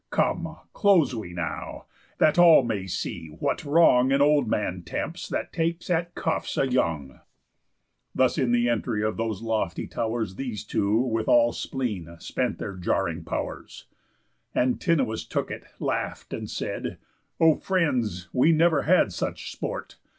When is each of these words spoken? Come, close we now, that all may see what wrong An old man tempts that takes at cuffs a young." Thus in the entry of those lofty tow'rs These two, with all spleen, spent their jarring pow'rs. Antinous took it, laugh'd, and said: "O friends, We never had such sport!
Come, 0.09 0.57
close 0.73 1.13
we 1.13 1.31
now, 1.31 1.85
that 2.17 2.39
all 2.39 2.63
may 2.63 2.87
see 2.87 3.27
what 3.27 3.63
wrong 3.63 4.11
An 4.11 4.19
old 4.19 4.47
man 4.47 4.81
tempts 4.81 5.29
that 5.29 5.53
takes 5.53 5.91
at 5.91 6.15
cuffs 6.15 6.57
a 6.57 6.67
young." 6.67 7.19
Thus 8.15 8.35
in 8.39 8.51
the 8.51 8.67
entry 8.67 9.03
of 9.03 9.15
those 9.17 9.43
lofty 9.43 9.85
tow'rs 9.85 10.37
These 10.37 10.63
two, 10.63 10.97
with 10.97 11.27
all 11.27 11.51
spleen, 11.53 12.15
spent 12.17 12.57
their 12.57 12.75
jarring 12.75 13.23
pow'rs. 13.23 13.85
Antinous 14.55 15.23
took 15.23 15.51
it, 15.51 15.65
laugh'd, 15.79 16.33
and 16.33 16.49
said: 16.49 16.97
"O 17.39 17.53
friends, 17.53 18.27
We 18.33 18.51
never 18.53 18.81
had 18.81 19.13
such 19.13 19.51
sport! 19.51 19.97